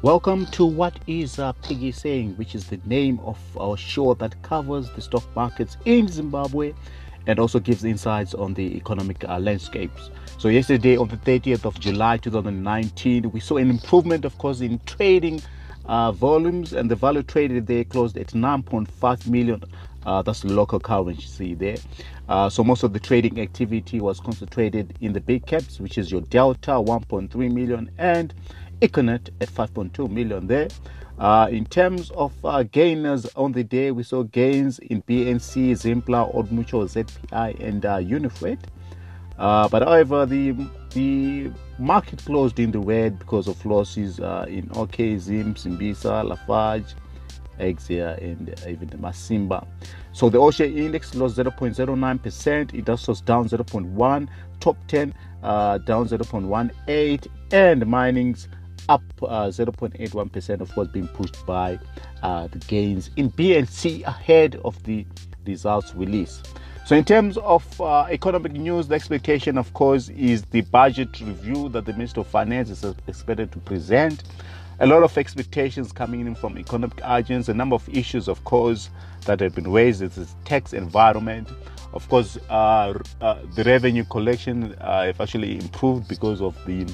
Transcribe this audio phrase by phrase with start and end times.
[0.00, 4.88] Welcome to What is Piggy Saying, which is the name of our show that covers
[4.90, 6.72] the stock markets in Zimbabwe
[7.26, 10.10] and also gives insights on the economic uh, landscapes.
[10.38, 14.78] So, yesterday, on the 30th of July 2019, we saw an improvement, of course, in
[14.86, 15.42] trading
[15.86, 19.64] uh, volumes, and the value traded there closed at 9.5 million.
[20.06, 21.76] Uh, that's local currency there.
[22.28, 26.12] Uh, so most of the trading activity was concentrated in the big caps, which is
[26.12, 28.32] your Delta 1.3 million and
[28.80, 30.68] Econet at 5.2 million there.
[31.18, 36.32] Uh, in terms of uh, gainers on the day, we saw gains in BNC, Zimplats,
[36.34, 38.60] Old Mutual, ZPI, and uh, Unifreight.
[39.36, 40.52] Uh, but however, the
[40.90, 46.94] the market closed in the red because of losses uh, in OK, Zim, Simbisa, Lafarge,
[47.60, 49.66] Axia, and even the Masimba.
[50.12, 54.28] So the All Share index lost 0.09%, it also was down 0.1,
[54.60, 58.48] top 10 uh, down 0.18, and mining's
[58.88, 61.78] up uh, 0.81%, of course, being pushed by
[62.22, 65.06] uh, the gains in BNC ahead of the
[65.46, 66.42] results release.
[66.86, 71.68] So, in terms of uh, economic news, the expectation, of course, is the budget review
[71.70, 74.22] that the Minister of Finance is expected to present.
[74.80, 78.90] A lot of expectations coming in from economic agents, a number of issues, of course,
[79.26, 80.00] that have been raised.
[80.00, 81.48] It's the tax environment.
[81.92, 86.86] Of course, uh, uh, the revenue collection uh, have actually improved because of the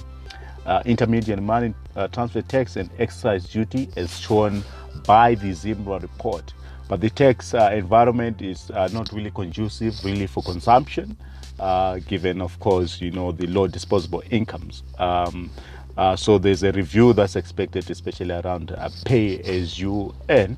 [0.66, 4.62] uh, intermediate money uh, transfer tax and excise duty as shown
[5.06, 6.52] by the ZIMRA report.
[6.88, 11.16] But the tax uh, environment is uh, not really conducive really for consumption,
[11.58, 14.82] uh, given, of course, you know, the low disposable incomes.
[14.98, 15.50] Um,
[15.96, 20.56] uh, so there's a review that's expected, especially around pay as you earn.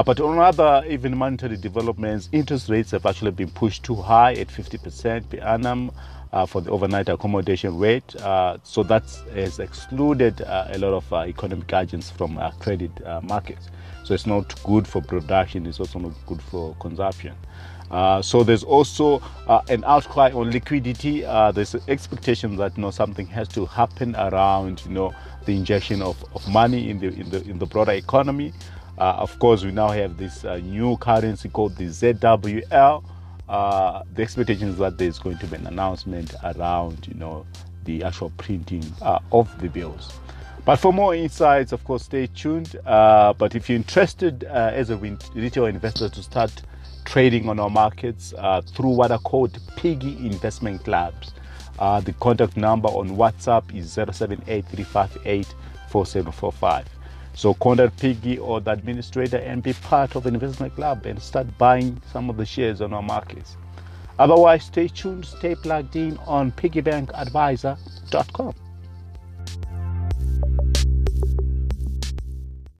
[0.00, 4.46] But on other even monetary developments, interest rates have actually been pushed too high at
[4.46, 5.90] 50% per annum
[6.32, 8.16] uh, for the overnight accommodation rate.
[8.16, 9.02] Uh, so that
[9.34, 13.70] has excluded uh, a lot of uh, economic agents from uh, credit uh, markets.
[14.04, 17.34] So it's not good for production, it's also not good for consumption.
[18.22, 19.22] so there's also
[19.68, 21.20] an outcry on liquidity.
[21.54, 25.14] there's an expectation that you know something has to happen around you know
[25.44, 28.52] the injection of, of money in the in the in the broader economy.
[29.18, 33.04] Of course, we now have this new currency called the ZWL,
[33.52, 37.44] uh, the expectation is that there's going to be an announcement around, you know,
[37.84, 40.18] the actual printing uh, of the bills.
[40.64, 42.76] But for more insights, of course, stay tuned.
[42.86, 46.62] Uh, but if you're interested uh, as a retail investor to start
[47.04, 51.34] trading on our markets uh, through what are called Piggy Investment Clubs,
[51.78, 56.84] uh, the contact number on WhatsApp is 0783584745.
[57.34, 61.46] So contact Piggy or the administrator and be part of the investment club and start
[61.58, 63.56] buying some of the shares on our markets.
[64.18, 68.54] Otherwise, stay tuned, stay plugged in on piggybankadvisor.com.